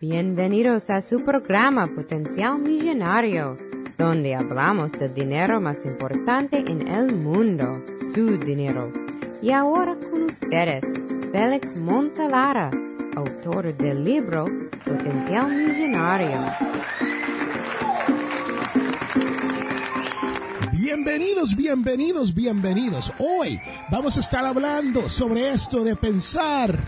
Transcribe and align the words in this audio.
Bienvenidos 0.00 0.90
a 0.90 1.00
su 1.00 1.24
programa 1.24 1.86
Potencial 1.88 2.60
Millonario, 2.60 3.56
donde 3.96 4.36
hablamos 4.36 4.92
del 4.92 5.12
dinero 5.12 5.60
más 5.60 5.84
importante 5.84 6.58
en 6.58 6.86
el 6.86 7.16
mundo, 7.16 7.82
su 8.14 8.38
dinero. 8.38 8.92
Y 9.42 9.50
ahora 9.50 9.96
con 9.98 10.22
ustedes, 10.24 10.84
Félix 11.32 11.76
Montalara, 11.76 12.70
autor 13.16 13.76
del 13.76 14.04
libro 14.04 14.44
Potencial 14.84 15.50
Millonario. 15.50 16.44
Bienvenidos, 20.72 21.56
bienvenidos, 21.56 22.34
bienvenidos. 22.34 23.12
Hoy 23.18 23.60
vamos 23.90 24.16
a 24.16 24.20
estar 24.20 24.44
hablando 24.44 25.08
sobre 25.08 25.50
esto 25.50 25.84
de 25.84 25.96
pensar, 25.96 26.78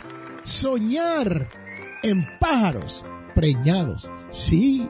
soñar 0.50 1.48
en 2.02 2.26
pájaros 2.38 3.04
preñados. 3.34 4.10
Sí, 4.30 4.88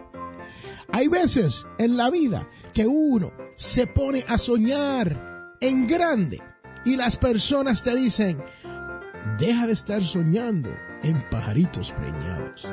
hay 0.91 1.09
veces 1.09 1.67
en 1.79 1.97
la 1.97 2.11
vida 2.11 2.49
que 2.73 2.87
uno 2.87 3.33
se 3.57 3.87
pone 3.87 4.25
a 4.27 4.39
soñar 4.39 5.55
en 5.61 5.87
grande 5.87 6.43
y 6.85 6.97
las 6.97 7.17
personas 7.17 7.83
te 7.83 7.95
dicen, 7.95 8.39
deja 9.39 9.67
de 9.67 9.75
estar 9.75 10.03
soñando 10.03 10.71
en 11.03 11.23
pajaritos 11.29 11.93
preñados. 11.93 12.67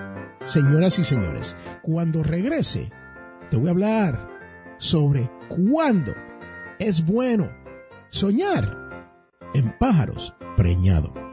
Señoras 0.45 0.97
y 0.97 1.03
señores, 1.03 1.57
cuando 1.81 2.23
regrese, 2.23 2.89
te 3.51 3.57
voy 3.57 3.67
a 3.67 3.71
hablar 3.71 4.27
sobre 4.77 5.29
cuándo 5.49 6.15
es 6.79 7.05
bueno 7.05 7.51
soñar 8.09 9.11
en 9.53 9.77
pájaros 9.77 10.33
preñados. 10.55 11.26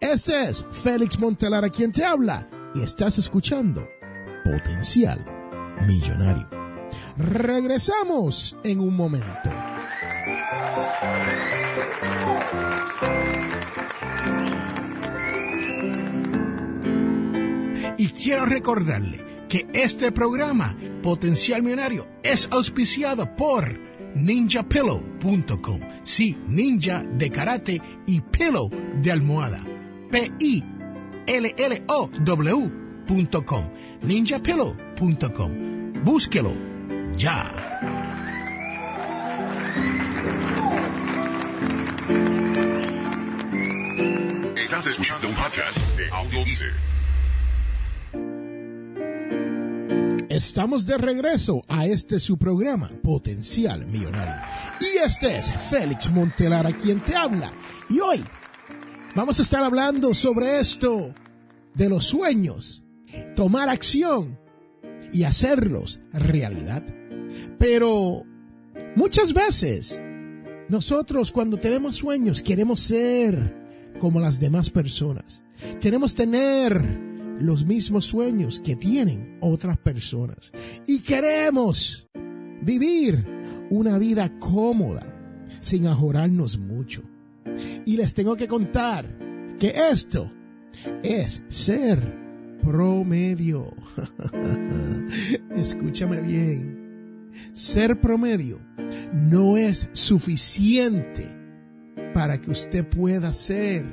Este 0.00 0.48
es 0.48 0.64
Félix 0.70 1.18
Montelara 1.18 1.68
quien 1.70 1.92
te 1.92 2.04
habla 2.04 2.48
y 2.74 2.82
estás 2.82 3.18
escuchando 3.18 3.88
Potencial 4.44 5.24
Millonario. 5.86 6.48
Regresamos 7.16 8.56
en 8.64 8.80
un 8.80 8.96
momento. 8.96 9.50
Y 17.96 18.08
quiero 18.08 18.46
recordarle 18.46 19.24
que 19.48 19.66
este 19.72 20.12
programa, 20.12 20.76
Potencial 21.02 21.62
Millonario, 21.62 22.06
es 22.22 22.48
auspiciado 22.52 23.34
por 23.34 23.76
ninjapillow.com. 24.14 25.80
Sí, 26.08 26.36
ninja 26.48 27.02
de 27.02 27.30
karate 27.30 27.82
y 28.06 28.22
pillow 28.22 28.70
de 29.02 29.12
almohada. 29.12 29.62
P-I-L-L-O-W.com. 30.10 30.64
ninjapillow.com. 34.00 35.92
Búsquelo 36.02 36.54
ya. 37.14 37.52
Estás 44.56 44.86
escuchando 44.86 45.28
un 45.28 45.34
podcast 45.34 45.78
de 45.98 46.08
Estamos 50.38 50.86
de 50.86 50.96
regreso 50.96 51.64
a 51.66 51.86
este 51.86 52.20
su 52.20 52.38
programa, 52.38 52.92
Potencial 53.02 53.84
Millonario. 53.88 54.36
Y 54.80 54.98
este 55.04 55.36
es 55.36 55.50
Félix 55.50 56.12
Montelara 56.12 56.70
quien 56.76 57.00
te 57.00 57.16
habla. 57.16 57.50
Y 57.90 57.98
hoy 57.98 58.22
vamos 59.16 59.40
a 59.40 59.42
estar 59.42 59.64
hablando 59.64 60.14
sobre 60.14 60.60
esto 60.60 61.12
de 61.74 61.88
los 61.88 62.06
sueños, 62.06 62.84
tomar 63.34 63.68
acción 63.68 64.38
y 65.12 65.24
hacerlos 65.24 65.98
realidad. 66.12 66.84
Pero 67.58 68.22
muchas 68.94 69.32
veces 69.32 70.00
nosotros 70.68 71.32
cuando 71.32 71.56
tenemos 71.56 71.96
sueños 71.96 72.44
queremos 72.44 72.78
ser 72.78 73.56
como 73.98 74.20
las 74.20 74.38
demás 74.38 74.70
personas. 74.70 75.42
Queremos 75.80 76.14
tener 76.14 77.07
los 77.40 77.64
mismos 77.64 78.06
sueños 78.06 78.60
que 78.60 78.76
tienen 78.76 79.38
otras 79.40 79.78
personas. 79.78 80.52
Y 80.86 81.00
queremos 81.00 82.08
vivir 82.62 83.24
una 83.70 83.98
vida 83.98 84.38
cómoda 84.38 85.06
sin 85.60 85.86
ajorarnos 85.86 86.58
mucho. 86.58 87.02
Y 87.84 87.96
les 87.96 88.14
tengo 88.14 88.36
que 88.36 88.46
contar 88.48 89.06
que 89.58 89.74
esto 89.90 90.30
es 91.02 91.42
ser 91.48 92.00
promedio. 92.62 93.74
Escúchame 95.56 96.20
bien. 96.20 97.30
Ser 97.52 98.00
promedio 98.00 98.60
no 99.12 99.56
es 99.56 99.88
suficiente 99.92 101.36
para 102.14 102.40
que 102.40 102.50
usted 102.50 102.88
pueda 102.88 103.28
hacer 103.28 103.84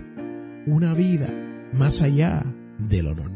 una 0.66 0.94
vida 0.94 1.31
más 1.73 2.01
allá 2.01 2.44
de 2.79 3.03
lo 3.03 3.16
normal. 3.16 3.34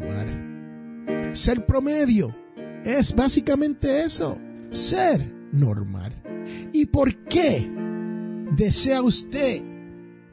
Ser 1.34 1.66
promedio 1.66 2.36
es 2.84 3.16
básicamente 3.16 4.04
eso, 4.04 4.38
ser 4.72 5.32
normal. 5.52 6.14
¿Y 6.74 6.86
por 6.86 7.26
qué 7.26 7.70
desea 8.56 9.02
usted 9.02 9.64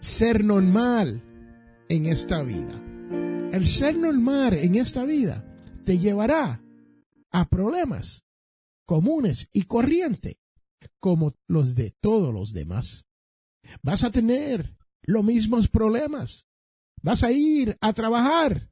ser 0.00 0.44
normal 0.44 1.22
en 1.88 2.06
esta 2.06 2.42
vida? 2.42 2.82
El 3.52 3.66
ser 3.68 3.96
normal 3.96 4.54
en 4.54 4.76
esta 4.76 5.04
vida 5.04 5.44
te 5.84 5.98
llevará 5.98 6.62
a 7.30 7.48
problemas 7.48 8.24
comunes 8.86 9.48
y 9.52 9.62
corrientes 9.62 10.36
como 11.00 11.34
los 11.46 11.74
de 11.74 11.94
todos 12.00 12.32
los 12.32 12.52
demás. 12.52 13.04
Vas 13.82 14.04
a 14.04 14.10
tener 14.10 14.76
los 15.02 15.24
mismos 15.24 15.68
problemas. 15.68 16.46
Vas 17.02 17.22
a 17.22 17.32
ir 17.32 17.76
a 17.80 17.92
trabajar 17.92 18.70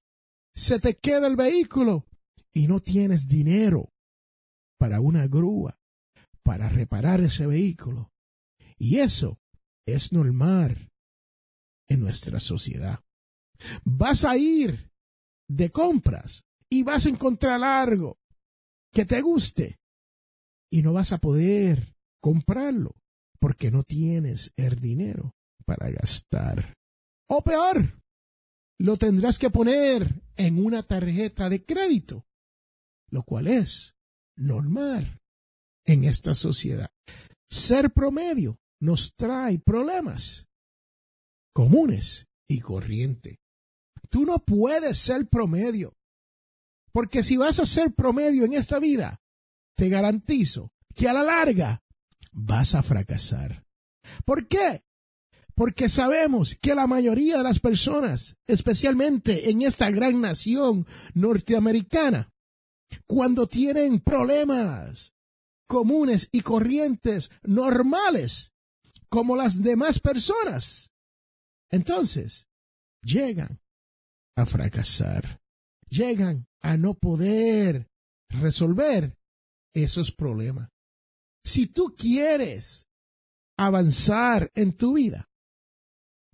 se 0.55 0.79
te 0.79 0.97
queda 0.97 1.27
el 1.27 1.37
vehículo 1.37 2.07
y 2.53 2.69
no 2.69 2.81
tienes 2.81 3.29
dinero 3.29 3.93
para 4.79 5.01
una 5.01 5.27
grúa 5.27 5.79
para 6.43 6.69
reparar 6.69 7.21
ese 7.21 7.47
vehículo. 7.47 8.13
Y 8.79 8.99
eso 8.99 9.41
es 9.87 10.13
normal 10.13 10.93
en 11.89 12.01
nuestra 12.01 12.39
sociedad. 12.39 13.01
Vas 13.85 14.25
a 14.25 14.37
ir 14.37 14.91
de 15.49 15.71
compras 15.71 16.45
y 16.71 16.83
vas 16.83 17.07
a 17.07 17.09
encontrar 17.09 17.63
algo 17.63 18.19
que 18.93 19.05
te 19.05 19.21
guste 19.21 19.79
y 20.71 20.83
no 20.83 20.93
vas 20.93 21.13
a 21.13 21.19
poder 21.19 21.95
comprarlo 22.21 22.95
porque 23.39 23.71
no 23.71 23.83
tienes 23.83 24.53
el 24.57 24.81
dinero 24.81 25.35
para 25.67 25.91
gastar. 25.91 26.75
O 27.29 27.43
peor, 27.43 28.01
lo 28.79 28.97
tendrás 28.97 29.39
que 29.39 29.51
poner 29.51 30.24
en 30.37 30.65
una 30.65 30.83
tarjeta 30.83 31.49
de 31.49 31.65
crédito, 31.65 32.27
lo 33.11 33.23
cual 33.23 33.47
es 33.47 33.97
normal 34.37 35.21
en 35.85 36.05
esta 36.05 36.35
sociedad. 36.35 36.91
Ser 37.49 37.93
promedio 37.93 38.59
nos 38.81 39.15
trae 39.17 39.59
problemas 39.59 40.47
comunes 41.55 42.27
y 42.49 42.61
corrientes. 42.61 43.39
Tú 44.11 44.25
no 44.25 44.45
puedes 44.45 44.99
ser 44.99 45.29
promedio, 45.29 45.97
porque 46.93 47.23
si 47.23 47.37
vas 47.37 47.59
a 47.59 47.67
ser 47.67 47.95
promedio 47.95 48.45
en 48.45 48.53
esta 48.53 48.79
vida, 48.79 49.23
te 49.77 49.89
garantizo 49.89 50.73
que 50.95 51.09
a 51.09 51.13
la 51.13 51.23
larga 51.23 51.83
vas 52.33 52.75
a 52.75 52.83
fracasar. 52.83 53.65
¿Por 54.25 54.47
qué? 54.49 54.85
Porque 55.55 55.89
sabemos 55.89 56.57
que 56.61 56.75
la 56.75 56.87
mayoría 56.87 57.39
de 57.39 57.43
las 57.45 57.61
personas, 57.61 58.37
especialmente 58.47 59.51
en 59.51 59.63
esta 59.63 59.91
gran 59.91 60.21
nación 60.21 60.87
norteamericana, 61.15 62.33
cuando 63.07 63.47
tienen 63.47 64.01
problemas 64.01 65.13
comunes 65.69 66.29
y 66.33 66.41
corrientes 66.41 67.31
normales, 67.43 68.53
como 69.09 69.37
las 69.37 69.63
demás 69.63 70.01
personas, 70.01 70.91
entonces 71.71 72.47
llegan 73.03 73.61
a 74.37 74.47
fracasar, 74.47 75.41
llegan 75.89 76.47
a 76.61 76.77
no 76.77 76.95
poder 76.95 77.89
resolver 78.29 79.17
esos 79.73 80.11
problemas. 80.11 80.71
Si 81.45 81.67
tú 81.67 81.95
quieres 81.97 82.89
avanzar 83.57 84.51
en 84.55 84.73
tu 84.73 84.95
vida, 84.95 85.29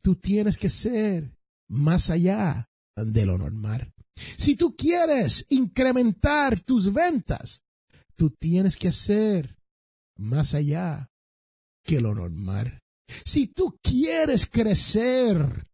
tú 0.02 0.16
tienes 0.16 0.58
que 0.58 0.70
ser 0.70 1.36
más 1.68 2.10
allá 2.10 2.68
de 2.96 3.26
lo 3.26 3.38
normal. 3.38 3.92
Si 4.36 4.56
tú 4.56 4.76
quieres 4.76 5.46
incrementar 5.48 6.60
tus 6.60 6.92
ventas, 6.92 7.62
tú 8.16 8.30
tienes 8.30 8.76
que 8.76 8.92
ser 8.92 9.56
más 10.16 10.54
allá 10.54 11.10
que 11.84 12.00
lo 12.00 12.14
normal. 12.14 12.80
Si 13.24 13.46
tú 13.46 13.78
quieres 13.82 14.46
crecer 14.46 15.66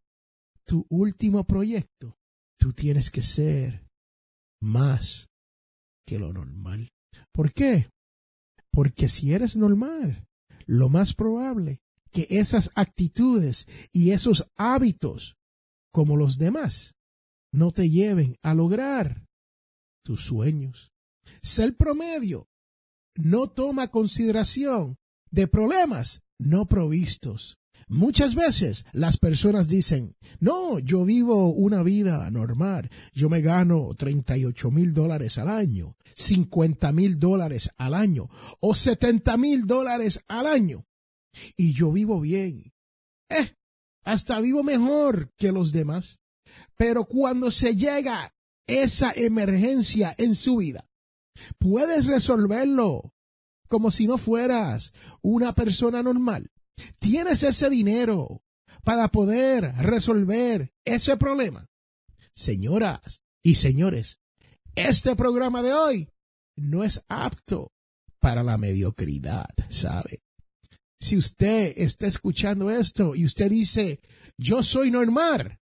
tu 0.65 0.85
último 0.89 1.45
proyecto, 1.45 2.17
tú 2.57 2.73
tienes 2.73 3.11
que 3.11 3.21
ser 3.21 3.87
más 4.61 5.29
que 6.05 6.19
lo 6.19 6.33
normal. 6.33 6.89
¿Por 7.31 7.53
qué? 7.53 7.89
Porque 8.71 9.09
si 9.09 9.33
eres 9.33 9.55
normal, 9.57 10.27
lo 10.65 10.89
más 10.89 11.13
probable 11.13 11.81
que 12.17 12.39
esas 12.39 12.71
actitudes 12.73 13.67
y 13.91 14.09
esos 14.09 14.47
hábitos, 14.55 15.37
como 15.91 16.17
los 16.17 16.39
demás, 16.39 16.95
no 17.53 17.69
te 17.69 17.91
lleven 17.91 18.37
a 18.41 18.55
lograr 18.55 19.27
tus 20.03 20.25
sueños. 20.25 20.91
Ser 21.43 21.77
promedio 21.77 22.47
no 23.13 23.45
toma 23.45 23.89
consideración 23.89 24.97
de 25.29 25.47
problemas 25.47 26.23
no 26.39 26.65
provistos. 26.65 27.59
Muchas 27.87 28.33
veces 28.33 28.87
las 28.93 29.17
personas 29.17 29.67
dicen, 29.67 30.15
no, 30.39 30.79
yo 30.79 31.05
vivo 31.05 31.51
una 31.51 31.83
vida 31.83 32.31
normal, 32.31 32.89
yo 33.13 33.29
me 33.29 33.41
gano 33.41 33.93
38 33.95 34.71
mil 34.71 34.95
dólares 34.95 35.37
al 35.37 35.49
año, 35.49 35.95
50 36.15 36.91
mil 36.93 37.19
dólares 37.19 37.69
al 37.77 37.93
año 37.93 38.27
o 38.59 38.73
70 38.73 39.37
mil 39.37 39.67
dólares 39.67 40.23
al 40.27 40.47
año 40.47 40.87
y 41.55 41.73
yo 41.73 41.91
vivo 41.91 42.19
bien. 42.19 42.73
Eh, 43.29 43.53
hasta 44.03 44.39
vivo 44.39 44.63
mejor 44.63 45.31
que 45.37 45.51
los 45.51 45.71
demás. 45.71 46.19
Pero 46.77 47.05
cuando 47.05 47.51
se 47.51 47.75
llega 47.75 48.33
esa 48.67 49.11
emergencia 49.15 50.13
en 50.17 50.35
su 50.35 50.57
vida, 50.57 50.89
puedes 51.57 52.05
resolverlo 52.05 53.13
como 53.67 53.91
si 53.91 54.07
no 54.07 54.17
fueras 54.17 54.93
una 55.21 55.53
persona 55.53 56.01
normal. 56.03 56.51
Tienes 56.99 57.43
ese 57.43 57.69
dinero 57.69 58.41
para 58.83 59.09
poder 59.09 59.73
resolver 59.75 60.71
ese 60.85 61.17
problema. 61.17 61.67
Señoras 62.33 63.21
y 63.43 63.55
señores, 63.55 64.19
este 64.75 65.15
programa 65.15 65.63
de 65.63 65.73
hoy 65.73 66.09
no 66.55 66.83
es 66.83 67.03
apto 67.07 67.71
para 68.19 68.43
la 68.43 68.57
mediocridad, 68.57 69.49
¿sabe? 69.69 70.21
Si 70.99 71.15
usted 71.17 71.73
está 71.77 72.07
escuchando 72.07 72.69
esto 72.69 73.15
y 73.15 73.25
usted 73.25 73.49
dice, 73.49 74.01
yo 74.37 74.63
soy 74.63 74.91
normal, 74.91 75.59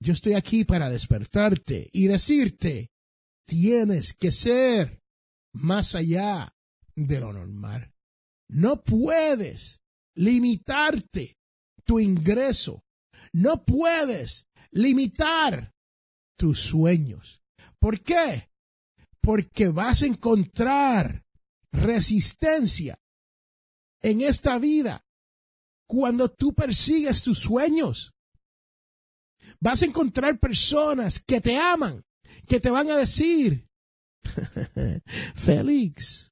yo 0.00 0.12
estoy 0.12 0.34
aquí 0.34 0.64
para 0.64 0.90
despertarte 0.90 1.88
y 1.92 2.06
decirte, 2.06 2.90
tienes 3.46 4.14
que 4.14 4.30
ser 4.30 5.00
más 5.54 5.94
allá 5.94 6.54
de 6.94 7.20
lo 7.20 7.32
normal. 7.32 7.92
No 8.48 8.82
puedes 8.82 9.80
limitarte 10.14 11.36
tu 11.84 11.98
ingreso. 12.00 12.84
No 13.32 13.64
puedes 13.64 14.46
limitar 14.70 15.72
tus 16.36 16.60
sueños. 16.60 17.42
¿Por 17.78 18.02
qué? 18.02 18.50
Porque 19.20 19.68
vas 19.68 20.02
a 20.02 20.06
encontrar 20.06 21.24
resistencia 21.72 22.98
en 24.04 24.20
esta 24.20 24.58
vida 24.58 25.02
cuando 25.88 26.30
tú 26.30 26.52
persigues 26.52 27.22
tus 27.22 27.38
sueños. 27.38 28.12
Vas 29.60 29.82
a 29.82 29.86
encontrar 29.86 30.38
personas 30.38 31.18
que 31.18 31.40
te 31.40 31.56
aman, 31.56 32.04
que 32.46 32.60
te 32.60 32.70
van 32.70 32.90
a 32.90 32.96
decir, 32.96 33.66
Félix, 35.34 36.30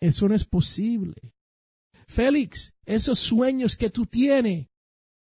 eso 0.00 0.28
no 0.28 0.34
es 0.34 0.46
posible. 0.46 1.34
Félix, 2.06 2.72
esos 2.86 3.18
sueños 3.18 3.76
que 3.76 3.90
tú 3.90 4.06
tienes 4.06 4.68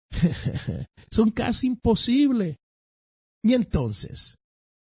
son 1.11 1.29
casi 1.29 1.67
imposibles. 1.67 2.57
Y 3.43 3.53
entonces, 3.53 4.35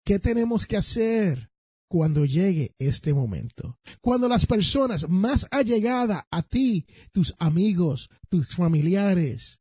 ¿qué 0.03 0.17
tenemos 0.17 0.65
que 0.65 0.77
hacer 0.77 1.50
cuando 1.91 2.25
llegue 2.25 2.73
este 2.79 3.13
momento? 3.13 3.77
Cuando 3.99 4.27
las 4.27 4.45
personas 4.45 5.09
más 5.09 5.47
allegadas 5.51 6.23
a 6.31 6.41
ti, 6.41 6.85
tus 7.11 7.35
amigos, 7.37 8.09
tus 8.29 8.55
familiares, 8.55 9.59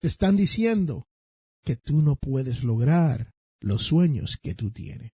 te 0.00 0.08
están 0.08 0.36
diciendo 0.36 1.08
que 1.64 1.76
tú 1.76 2.02
no 2.02 2.16
puedes 2.16 2.62
lograr 2.62 3.32
los 3.60 3.82
sueños 3.82 4.38
que 4.40 4.54
tú 4.54 4.70
tienes. 4.70 5.12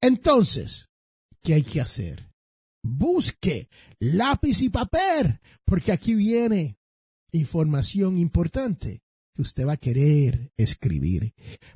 Entonces, 0.00 0.90
¿qué 1.42 1.54
hay 1.54 1.62
que 1.62 1.80
hacer? 1.80 2.32
busque 2.82 3.68
lápiz 4.00 4.60
y 4.60 4.68
papel, 4.68 5.40
porque 5.64 5.92
aquí 5.92 6.14
viene 6.14 6.76
información 7.32 8.18
importante 8.18 9.02
que 9.34 9.42
usted 9.42 9.66
va 9.66 9.74
a 9.74 9.78
querer 9.78 10.52
escribir. 10.56 11.32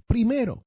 Primero, 0.07 0.66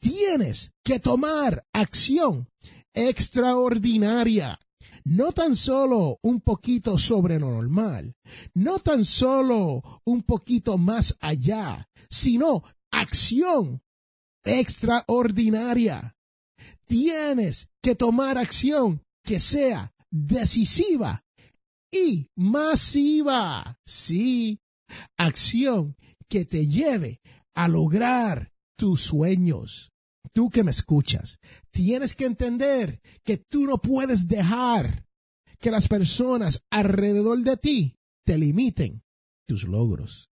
tienes 0.00 0.72
que 0.84 0.98
tomar 0.98 1.64
acción 1.72 2.48
extraordinaria. 2.94 4.58
No 5.04 5.32
tan 5.32 5.56
solo 5.56 6.18
un 6.22 6.40
poquito 6.40 6.98
sobre 6.98 7.38
lo 7.38 7.50
normal, 7.50 8.14
no 8.54 8.78
tan 8.80 9.04
solo 9.04 10.02
un 10.04 10.22
poquito 10.22 10.76
más 10.76 11.16
allá, 11.20 11.88
sino 12.10 12.62
acción 12.90 13.82
extraordinaria. 14.44 16.16
Tienes 16.86 17.70
que 17.82 17.94
tomar 17.94 18.36
acción 18.36 19.02
que 19.24 19.40
sea 19.40 19.92
decisiva 20.10 21.24
y 21.90 22.28
masiva. 22.36 23.78
Sí, 23.86 24.60
acción 25.16 25.96
que 26.28 26.44
te 26.44 26.66
lleve 26.66 27.20
a 27.54 27.68
lograr 27.68 28.52
tus 28.76 29.02
sueños. 29.02 29.89
Tú 30.32 30.48
que 30.50 30.62
me 30.62 30.70
escuchas, 30.70 31.38
tienes 31.70 32.14
que 32.14 32.24
entender 32.24 33.00
que 33.24 33.36
tú 33.36 33.64
no 33.64 33.78
puedes 33.78 34.28
dejar 34.28 35.06
que 35.58 35.70
las 35.70 35.88
personas 35.88 36.62
alrededor 36.70 37.40
de 37.42 37.56
ti 37.56 37.96
te 38.24 38.38
limiten 38.38 39.02
tus 39.46 39.64
logros, 39.64 40.30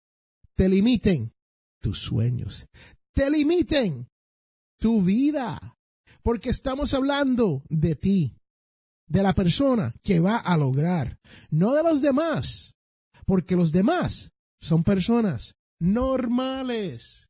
te 0.56 0.68
limiten 0.68 1.34
tus 1.82 2.00
sueños, 2.00 2.68
te 3.14 3.30
limiten 3.30 4.10
tu 4.80 5.04
vida, 5.04 5.78
porque 6.24 6.50
estamos 6.50 6.94
hablando 6.94 7.64
de 7.70 7.96
ti, 7.96 8.38
de 9.08 9.22
la 9.22 9.34
persona 9.34 9.94
que 10.02 10.20
va 10.20 10.38
a 10.38 10.58
lograr, 10.58 11.20
no 11.52 11.74
de 11.74 11.84
los 11.84 12.02
demás, 12.02 12.74
porque 13.26 13.56
los 13.56 13.72
demás 13.72 14.32
son 14.60 14.84
personas 14.84 15.56
normales. 15.80 17.30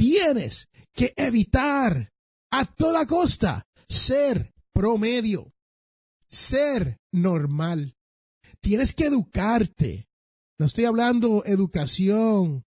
Tienes 0.00 0.70
que 0.94 1.12
evitar 1.14 2.10
a 2.50 2.64
toda 2.64 3.04
costa 3.04 3.66
ser 3.86 4.50
promedio, 4.72 5.52
ser 6.30 6.96
normal. 7.12 7.94
Tienes 8.62 8.94
que 8.94 9.04
educarte. 9.04 10.08
No 10.58 10.64
estoy 10.64 10.86
hablando 10.86 11.44
educación 11.44 12.64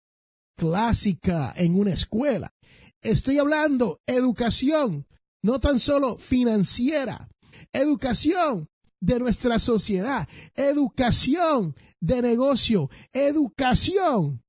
clásica 0.56 1.54
en 1.56 1.78
una 1.78 1.92
escuela. 1.92 2.52
Estoy 3.00 3.38
hablando 3.38 4.00
educación 4.08 5.06
no 5.44 5.60
tan 5.60 5.78
solo 5.78 6.18
financiera, 6.18 7.28
educación 7.72 8.66
de 9.00 9.20
nuestra 9.20 9.60
sociedad, 9.60 10.28
educación 10.56 11.76
de 12.00 12.22
negocio, 12.22 12.90
educación 13.12 14.42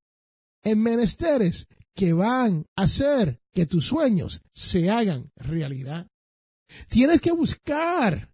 en 0.64 0.82
menesteres 0.82 1.68
que 1.96 2.14
van 2.14 2.66
a 2.76 2.84
hacer 2.84 3.40
que 3.54 3.66
tus 3.66 3.86
sueños 3.86 4.42
se 4.54 4.90
hagan 4.90 5.32
realidad. 5.36 6.08
Tienes 6.88 7.22
que 7.22 7.32
buscar 7.32 8.34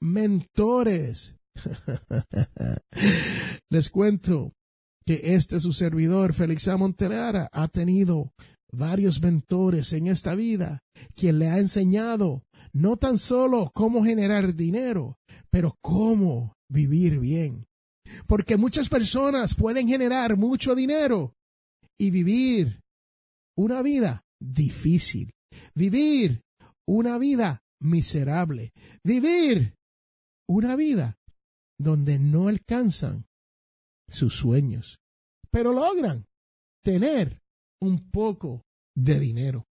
mentores. 0.00 1.36
Les 3.70 3.90
cuento 3.90 4.52
que 5.06 5.34
este 5.34 5.60
su 5.60 5.72
servidor, 5.72 6.34
Félix 6.34 6.68
A. 6.68 6.76
Ha 7.52 7.68
tenido 7.68 8.32
varios 8.70 9.20
mentores 9.20 9.92
en 9.92 10.06
esta 10.06 10.34
vida, 10.34 10.82
quien 11.14 11.38
le 11.38 11.48
ha 11.48 11.58
enseñado 11.58 12.42
no 12.72 12.96
tan 12.96 13.18
solo 13.18 13.70
cómo 13.74 14.04
generar 14.04 14.54
dinero, 14.54 15.18
pero 15.50 15.76
cómo 15.82 16.54
vivir 16.70 17.18
bien. 17.18 17.66
Porque 18.26 18.56
muchas 18.56 18.88
personas 18.88 19.54
pueden 19.54 19.88
generar 19.88 20.36
mucho 20.36 20.74
dinero 20.74 21.34
y 21.98 22.10
vivir 22.10 22.81
una 23.56 23.82
vida 23.82 24.24
difícil, 24.40 25.32
vivir 25.74 26.42
una 26.86 27.18
vida 27.18 27.62
miserable, 27.80 28.72
vivir 29.04 29.74
una 30.48 30.76
vida 30.76 31.18
donde 31.78 32.18
no 32.18 32.48
alcanzan 32.48 33.26
sus 34.08 34.34
sueños, 34.34 34.98
pero 35.50 35.72
logran 35.72 36.26
tener 36.84 37.40
un 37.80 38.10
poco 38.10 38.64
de 38.94 39.18
dinero. 39.18 39.66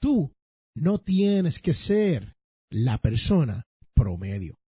Tú 0.00 0.32
no 0.76 0.98
tienes 0.98 1.60
que 1.60 1.72
ser 1.72 2.36
la 2.70 2.98
persona 2.98 3.64
promedio. 3.94 4.58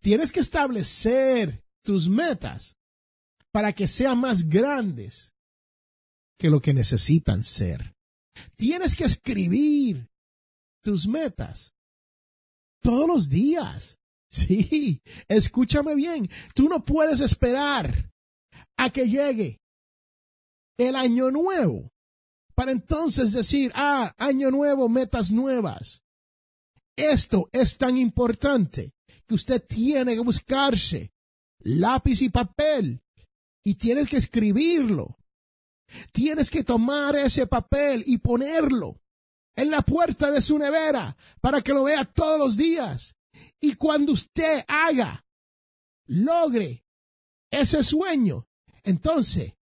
Tienes 0.00 0.32
que 0.32 0.40
establecer 0.40 1.64
tus 1.82 2.08
metas 2.08 2.76
para 3.52 3.72
que 3.72 3.88
sean 3.88 4.20
más 4.20 4.48
grandes 4.48 5.32
que 6.38 6.50
lo 6.50 6.60
que 6.60 6.74
necesitan 6.74 7.44
ser. 7.44 7.94
Tienes 8.56 8.94
que 8.94 9.04
escribir 9.04 10.08
tus 10.82 11.06
metas 11.06 11.72
todos 12.82 13.08
los 13.08 13.28
días. 13.28 13.98
Sí, 14.30 15.00
escúchame 15.26 15.94
bien. 15.94 16.28
Tú 16.54 16.68
no 16.68 16.84
puedes 16.84 17.20
esperar 17.20 18.10
a 18.76 18.90
que 18.90 19.08
llegue 19.08 19.58
el 20.78 20.96
año 20.96 21.30
nuevo 21.30 21.90
para 22.54 22.72
entonces 22.72 23.32
decir, 23.32 23.72
ah, 23.74 24.12
año 24.18 24.50
nuevo, 24.50 24.88
metas 24.88 25.30
nuevas. 25.30 26.02
Esto 26.96 27.48
es 27.52 27.78
tan 27.78 27.96
importante 27.96 28.92
que 29.26 29.34
usted 29.34 29.64
tiene 29.64 30.14
que 30.14 30.20
buscarse 30.20 31.12
lápiz 31.60 32.22
y 32.22 32.30
papel 32.30 33.00
y 33.64 33.74
tienes 33.74 34.08
que 34.08 34.16
escribirlo. 34.16 35.16
Tienes 36.12 36.50
que 36.50 36.64
tomar 36.64 37.16
ese 37.16 37.46
papel 37.46 38.02
y 38.06 38.18
ponerlo 38.18 39.00
en 39.56 39.70
la 39.70 39.82
puerta 39.82 40.30
de 40.30 40.40
su 40.40 40.58
nevera 40.58 41.16
para 41.40 41.62
que 41.62 41.72
lo 41.72 41.84
vea 41.84 42.04
todos 42.04 42.38
los 42.38 42.56
días. 42.56 43.16
Y 43.60 43.74
cuando 43.74 44.12
usted 44.12 44.64
haga, 44.68 45.26
logre 46.06 46.84
ese 47.50 47.82
sueño, 47.82 48.46
entonces 48.84 49.54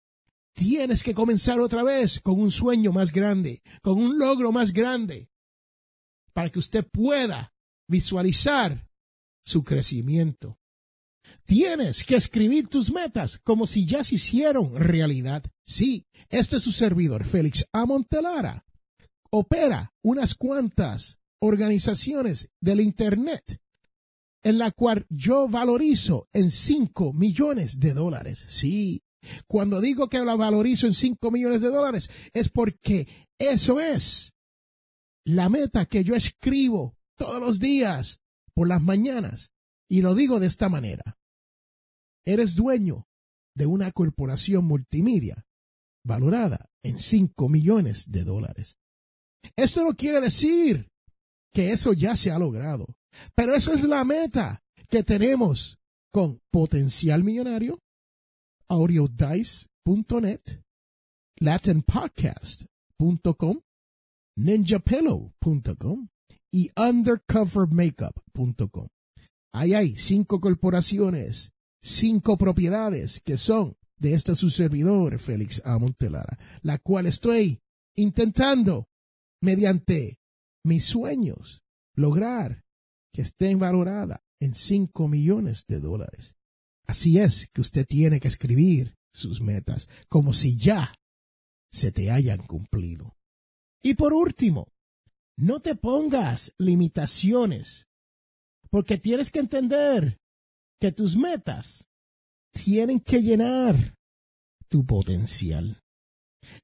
tienes 0.54 1.02
que 1.02 1.14
comenzar 1.14 1.61
otra 1.61 1.83
vez 1.83 2.21
con 2.21 2.40
un 2.40 2.50
sueño 2.50 2.92
más 2.92 3.12
grande, 3.12 3.62
con 3.83 4.02
un 4.02 4.18
logro 4.18 4.52
más 4.52 4.73
grande, 4.73 5.30
para 6.33 6.50
que 6.50 6.59
usted 6.59 6.87
pueda 6.87 7.54
visualizar 7.88 8.88
su 9.45 9.64
crecimiento. 9.64 10.59
Tienes 11.45 12.04
que 12.04 12.16
escribir 12.16 12.68
tus 12.68 12.90
metas 12.90 13.38
como 13.38 13.66
si 13.66 13.87
ya 13.87 14.04
se 14.04 14.16
hicieron 14.16 14.75
realidad. 14.76 15.45
Sí, 15.66 16.06
este 16.28 16.56
es 16.56 16.62
su 16.62 16.73
servidor, 16.73 17.25
Félix 17.25 17.64
Amontelara. 17.73 18.64
Opera 19.30 19.92
unas 20.02 20.35
cuantas 20.35 21.18
organizaciones 21.40 22.49
del 22.61 22.80
Internet 22.80 23.61
en 24.42 24.58
la 24.58 24.70
cual 24.70 25.06
yo 25.11 25.49
valorizo 25.49 26.28
en 26.32 26.52
5 26.52 27.12
millones 27.12 27.80
de 27.80 27.94
dólares. 27.94 28.46
Sí, 28.49 29.02
cuando 29.49 29.80
digo 29.80 30.08
que 30.08 30.20
la 30.20 30.37
valorizo 30.37 30.87
en 30.87 30.94
5 30.94 31.32
millones 31.32 31.62
de 31.62 31.70
dólares 31.70 32.11
es 32.32 32.49
porque 32.49 33.08
eso 33.40 33.80
es 33.80 34.35
la 35.25 35.49
meta 35.49 35.87
que 35.87 36.04
yo 36.04 36.14
escribo 36.14 36.96
todos 37.16 37.40
los 37.40 37.58
días 37.58 38.20
por 38.54 38.68
las 38.68 38.80
mañanas. 38.80 39.50
Y 39.88 40.02
lo 40.02 40.14
digo 40.14 40.38
de 40.38 40.46
esta 40.46 40.68
manera. 40.68 41.18
Eres 42.25 42.54
dueño 42.54 43.08
de 43.56 43.66
una 43.66 43.90
corporación 43.90 44.64
multimedia 44.64 45.44
valorada 46.06 46.70
en 46.82 46.98
5 46.98 47.48
millones 47.48 48.10
de 48.10 48.25
dólares. 48.25 48.78
Esto 49.56 49.84
no 49.84 49.94
quiere 49.94 50.20
decir 50.20 50.90
que 51.52 51.72
eso 51.72 51.92
ya 51.92 52.16
se 52.16 52.30
ha 52.30 52.38
logrado, 52.38 52.86
pero 53.34 53.54
eso 53.54 53.72
es 53.72 53.82
la 53.84 54.04
meta 54.04 54.62
que 54.88 55.02
tenemos 55.02 55.78
con 56.12 56.40
Potencial 56.50 57.25
Millonario, 57.25 57.80
audiodice.net, 58.68 60.40
latinpodcast.com, 61.38 63.60
ninjapillow.com 64.36 66.08
y 66.52 66.70
undercovermakeup.com. 66.76 68.88
Ahí 69.52 69.75
hay 69.75 69.96
cinco 69.96 70.40
corporaciones, 70.40 71.52
cinco 71.82 72.36
propiedades 72.36 73.20
que 73.20 73.36
son 73.36 73.76
de 73.98 74.14
este 74.14 74.34
su 74.34 74.50
servidor, 74.50 75.18
Félix 75.18 75.62
Amontelara, 75.64 76.38
la 76.62 76.78
cual 76.78 77.06
estoy 77.06 77.60
intentando, 77.94 78.88
mediante 79.40 80.18
mis 80.64 80.84
sueños, 80.84 81.62
lograr 81.94 82.64
que 83.12 83.22
estén 83.22 83.58
valoradas 83.58 84.20
en 84.40 84.54
cinco 84.54 85.08
millones 85.08 85.64
de 85.66 85.80
dólares. 85.80 86.34
Así 86.86 87.18
es 87.18 87.48
que 87.52 87.60
usted 87.60 87.86
tiene 87.86 88.20
que 88.20 88.28
escribir 88.28 88.96
sus 89.12 89.40
metas 89.40 89.88
como 90.08 90.34
si 90.34 90.56
ya 90.56 90.94
se 91.72 91.90
te 91.92 92.10
hayan 92.10 92.46
cumplido. 92.46 93.16
Y 93.82 93.94
por 93.94 94.12
último, 94.12 94.68
no 95.36 95.60
te 95.60 95.74
pongas 95.74 96.52
limitaciones, 96.58 97.86
porque 98.70 98.98
tienes 98.98 99.30
que 99.30 99.38
entender 99.38 100.18
que 100.80 100.92
tus 100.92 101.16
metas 101.16 101.88
tienen 102.64 103.00
que 103.00 103.22
llenar 103.22 103.94
tu 104.68 104.84
potencial. 104.84 105.80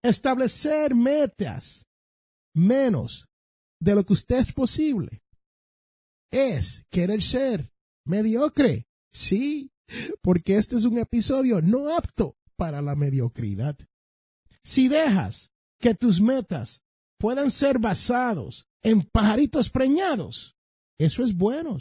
Establecer 0.03 0.95
metas 0.95 1.85
menos 2.55 3.27
de 3.81 3.95
lo 3.95 4.05
que 4.05 4.13
usted 4.13 4.39
es 4.39 4.53
posible 4.53 5.23
es 6.31 6.85
querer 6.91 7.23
ser 7.23 7.73
mediocre. 8.07 8.87
Sí, 9.13 9.71
porque 10.23 10.57
este 10.57 10.77
es 10.77 10.85
un 10.85 10.99
episodio 10.99 11.61
no 11.61 11.95
apto 11.95 12.37
para 12.57 12.81
la 12.81 12.97
mediocridad. 12.97 13.77
Si 14.65 14.89
dejas 14.89 15.51
que 15.79 15.95
tus 15.95 16.21
metas 16.21 16.83
puedan 17.19 17.51
ser 17.51 17.79
basados 17.79 18.67
en 18.83 19.03
pajaritos 19.03 19.69
preñados, 19.69 20.57
eso 20.99 21.23
es 21.23 21.37
bueno. 21.37 21.79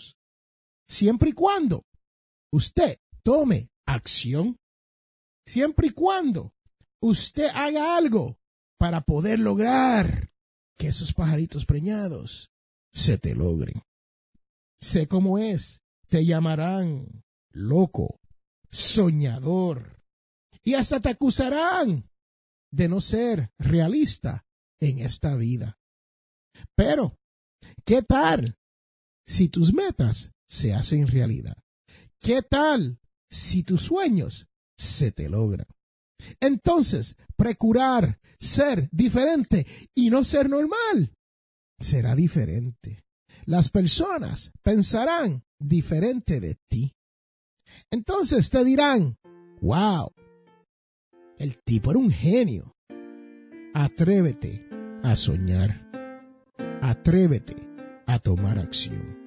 Siempre 0.90 1.30
y 1.30 1.34
cuando 1.34 1.86
usted 2.52 2.98
tome 3.24 3.71
acción, 3.86 4.58
siempre 5.46 5.88
y 5.88 5.92
cuando 5.92 6.54
usted 7.02 7.50
haga 7.54 7.98
algo 7.98 8.40
para 8.78 9.02
poder 9.02 9.40
lograr 9.40 10.32
que 10.78 10.88
esos 10.88 11.14
pajaritos 11.14 11.66
preñados 11.66 12.52
se 12.92 13.18
te 13.18 13.36
logren. 13.36 13.84
Sé 14.80 15.08
cómo 15.08 15.38
es, 15.38 15.82
te 16.08 16.26
llamarán 16.26 17.24
loco, 17.52 18.20
soñador, 18.72 20.02
y 20.64 20.74
hasta 20.74 21.00
te 21.00 21.10
acusarán 21.10 22.10
de 22.72 22.90
no 22.90 23.02
ser 23.02 23.52
realista 23.60 24.46
en 24.80 25.00
esta 25.00 25.36
vida. 25.36 25.78
Pero, 26.76 27.20
¿qué 27.86 28.02
tal 28.02 28.58
si 29.28 29.50
tus 29.50 29.74
metas 29.74 30.32
se 30.50 30.74
hacen 30.74 31.08
realidad? 31.08 31.58
¿Qué 32.20 32.42
tal 32.42 33.00
si 33.32 33.64
tus 33.64 33.82
sueños 33.82 34.48
se 34.78 35.12
te 35.12 35.30
logran? 35.30 35.68
Entonces, 36.40 37.16
procurar 37.36 38.20
ser 38.40 38.90
diferente 38.92 39.66
y 39.96 40.10
no 40.12 40.24
ser 40.24 40.50
normal 40.50 41.16
será 41.80 42.16
diferente. 42.16 43.04
Las 43.46 43.70
personas 43.70 44.52
pensarán 44.62 45.44
diferente 45.60 46.40
de 46.40 46.58
ti. 46.70 46.94
Entonces 47.90 48.50
te 48.50 48.64
dirán, 48.64 49.18
wow, 49.62 50.12
el 51.38 51.58
tipo 51.64 51.92
era 51.92 52.00
un 52.00 52.12
genio. 52.12 52.76
Atrévete 53.74 54.68
a 55.04 55.16
soñar. 55.16 55.90
Atrévete 56.82 57.56
a 58.06 58.20
tomar 58.20 58.60
acción. 58.60 59.18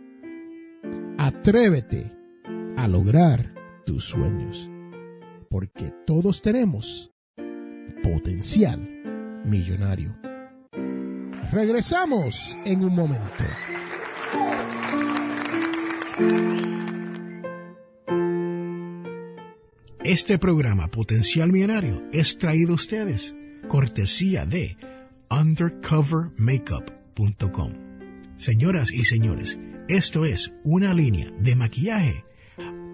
Atrévete 1.18 2.12
a 2.76 2.86
lograr 2.86 3.53
tus 3.84 4.04
sueños. 4.04 4.70
Porque 5.48 5.92
todos 6.06 6.42
tenemos 6.42 7.12
potencial 8.02 8.80
millonario. 9.44 10.16
Regresamos 11.52 12.58
en 12.64 12.84
un 12.84 12.94
momento. 12.94 13.44
Este 20.02 20.38
programa 20.38 20.88
Potencial 20.88 21.50
Millonario 21.50 22.02
es 22.12 22.36
traído 22.36 22.72
a 22.72 22.74
ustedes 22.74 23.34
cortesía 23.68 24.44
de 24.44 24.76
undercovermakeup.com. 25.30 27.72
Señoras 28.36 28.92
y 28.92 29.04
señores, 29.04 29.58
esto 29.88 30.26
es 30.26 30.52
una 30.62 30.92
línea 30.92 31.30
de 31.40 31.56
maquillaje. 31.56 32.26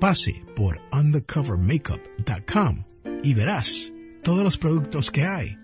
Pase 0.01 0.43
por 0.57 0.81
undercovermakeup.com 0.93 2.85
y 3.23 3.35
verás 3.35 3.93
todos 4.23 4.43
los 4.43 4.57
productos 4.57 5.11
que 5.11 5.27
hay 5.27 5.59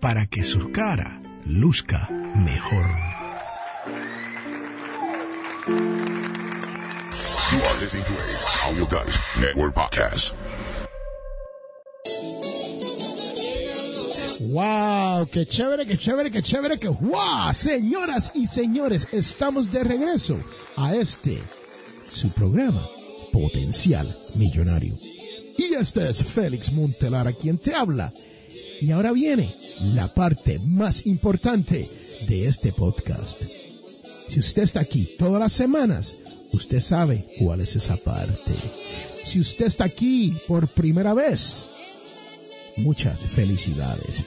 para 0.00 0.28
que 0.28 0.44
su 0.44 0.70
cara 0.70 1.20
luzca 1.44 2.08
mejor. 2.36 2.86
You 7.50 7.58
are 7.58 7.80
listening 7.80 8.04
to 8.04 8.14
a 8.14 8.68
Audio 8.68 8.86
Network 9.40 9.74
podcast. 9.74 10.36
¡Wow! 14.38 15.26
¡Qué 15.32 15.46
chévere, 15.46 15.84
qué 15.84 15.98
chévere, 15.98 16.30
qué 16.30 16.42
chévere, 16.42 16.78
qué 16.78 16.88
wow! 16.88 17.52
Señoras 17.52 18.30
y 18.34 18.46
señores, 18.46 19.08
estamos 19.10 19.72
de 19.72 19.82
regreso 19.82 20.38
a 20.76 20.94
este, 20.94 21.42
su 22.10 22.30
programa, 22.30 22.80
Potencial 23.32 24.06
Millonario. 24.34 24.94
Y 25.56 25.74
este 25.74 26.08
es 26.08 26.22
Félix 26.22 26.72
Montelar, 26.72 27.28
a 27.28 27.32
quien 27.32 27.58
te 27.58 27.74
habla. 27.74 28.12
Y 28.80 28.90
ahora 28.92 29.12
viene 29.12 29.48
la 29.94 30.08
parte 30.14 30.58
más 30.60 31.06
importante 31.06 31.88
de 32.26 32.46
este 32.46 32.72
podcast. 32.72 33.42
Si 34.28 34.38
usted 34.38 34.62
está 34.62 34.80
aquí 34.80 35.08
todas 35.18 35.40
las 35.40 35.52
semanas, 35.52 36.16
usted 36.52 36.80
sabe 36.80 37.26
cuál 37.38 37.60
es 37.60 37.76
esa 37.76 37.96
parte. 37.96 38.54
Si 39.24 39.40
usted 39.40 39.66
está 39.66 39.84
aquí 39.84 40.36
por 40.46 40.68
primera 40.68 41.14
vez, 41.14 41.66
muchas 42.76 43.18
felicidades. 43.18 44.24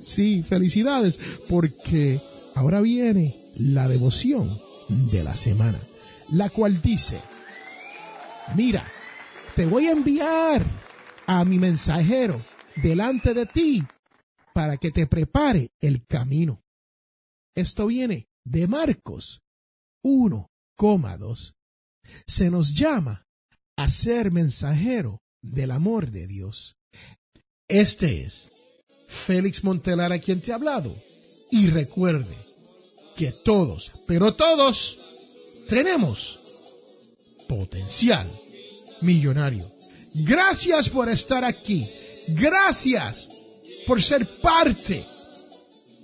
sí, 0.04 0.42
felicidades, 0.42 1.18
porque 1.48 2.20
ahora 2.54 2.80
viene 2.80 3.34
la 3.58 3.88
devoción 3.88 4.50
de 4.88 5.24
la 5.24 5.36
semana, 5.36 5.80
la 6.30 6.50
cual 6.50 6.80
dice, 6.82 7.18
mira, 8.54 8.86
te 9.54 9.66
voy 9.66 9.86
a 9.86 9.92
enviar 9.92 10.64
a 11.26 11.44
mi 11.44 11.58
mensajero 11.58 12.44
delante 12.76 13.34
de 13.34 13.46
ti 13.46 13.84
para 14.54 14.76
que 14.76 14.90
te 14.90 15.06
prepare 15.06 15.70
el 15.80 16.06
camino. 16.06 16.62
Esto 17.54 17.86
viene 17.86 18.28
de 18.44 18.66
Marcos 18.66 19.42
1,2. 20.04 21.54
Se 22.26 22.50
nos 22.50 22.74
llama 22.74 23.26
a 23.76 23.88
ser 23.88 24.32
mensajero 24.32 25.20
del 25.42 25.70
amor 25.70 26.10
de 26.10 26.26
Dios. 26.26 26.76
Este 27.68 28.22
es 28.22 28.50
Félix 29.06 29.62
Montelar 29.64 30.12
a 30.12 30.18
quien 30.18 30.40
te 30.40 30.52
ha 30.52 30.56
hablado. 30.56 30.96
Y 31.50 31.68
recuerde 31.68 32.36
que 33.16 33.32
todos, 33.32 33.90
pero 34.06 34.34
todos, 34.34 34.98
tenemos 35.68 36.37
potencial 37.48 38.30
millonario. 39.00 39.64
Gracias 40.14 40.88
por 40.88 41.08
estar 41.08 41.44
aquí. 41.44 41.88
Gracias 42.28 43.28
por 43.86 44.02
ser 44.02 44.26
parte 44.26 45.04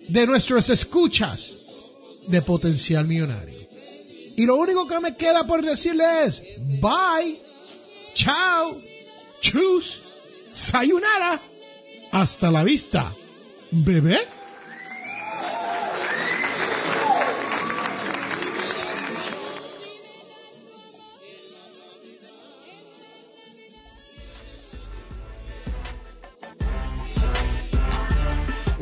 de 0.09 0.27
nuestras 0.27 0.71
escuchas 0.71 1.53
de 2.29 2.43
potencial 2.43 3.07
millonario. 3.07 3.55
Y 4.37 4.47
lo 4.47 4.57
único 4.57 4.87
que 4.89 4.99
me 5.01 5.15
queda 5.15 5.45
por 5.45 5.63
decirle 5.63 6.05
es 6.25 6.43
bye, 6.81 7.41
chao, 8.15 8.77
chus, 9.41 10.01
sayonara, 10.55 11.41
hasta 12.11 12.51
la 12.51 12.65
vista, 12.65 13.13
bebé. 13.71 14.34